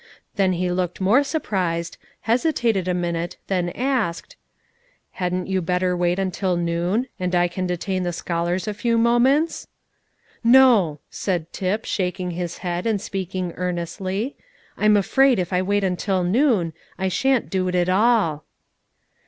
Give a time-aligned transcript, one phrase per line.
[0.35, 4.35] Then he looked more surprised, hesitated a minute, then asked,
[5.11, 9.67] "Hadn't you better wait until noon, and I can detain the scholars a few moments?"
[10.43, 14.35] "No," said Tip, shaking his head, and speaking earnestly;
[14.75, 18.43] "I'm afraid, if I wait till noon, I shan't do it at all."